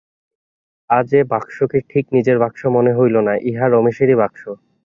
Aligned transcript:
আজ 0.89 1.09
এ 1.13 1.31
বাক্সকে 1.31 1.79
ঠিক 1.91 2.05
নিজের 2.15 2.37
বাক্স 2.43 2.61
মনে 2.75 2.91
হইল 2.97 3.15
না, 3.27 3.33
ইহা 3.49 3.65
রমেশেরই 3.67 4.15
বাক্স। 4.21 4.41